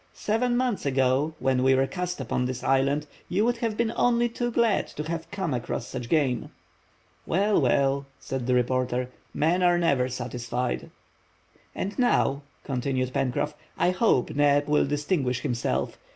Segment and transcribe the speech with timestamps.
[0.15, 4.27] Seven months ago, when we were cast upon this island, you would have been only
[4.29, 6.49] too glad to have come across such game."
[7.27, 10.89] "Well, well," said the reporter, "men are never satisfied."
[11.75, 15.99] "And now," continued Pencroff, "I hope Neb will distinguish himself.